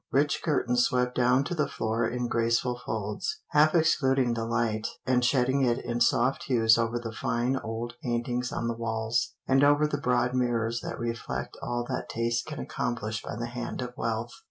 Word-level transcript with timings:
Rich 0.11 0.41
curtains 0.41 0.81
swept 0.83 1.13
down 1.15 1.43
to 1.43 1.53
the 1.53 1.67
floor 1.67 2.07
in 2.07 2.27
graceful 2.27 2.81
folds, 2.83 3.41
half 3.49 3.75
excluding 3.75 4.33
the 4.33 4.47
light, 4.47 4.87
and 5.05 5.23
shedding 5.23 5.61
it 5.61 5.77
in 5.77 6.01
soft 6.01 6.45
hues 6.45 6.75
over 6.75 6.97
the 6.97 7.11
fine 7.11 7.57
old 7.57 7.93
paintings 8.01 8.51
on 8.51 8.67
the 8.67 8.73
walls, 8.73 9.35
and 9.47 9.63
over 9.63 9.85
the 9.85 10.01
broad 10.01 10.33
mirrors 10.33 10.81
that 10.81 10.97
reflect 10.97 11.55
all 11.61 11.85
that 11.87 12.09
taste 12.09 12.47
can 12.47 12.57
accomplish 12.57 13.21
by 13.21 13.35
the 13.35 13.45
hand 13.45 13.79
of 13.83 13.93
wealth. 13.95 14.31